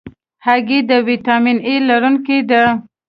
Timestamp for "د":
0.89-0.91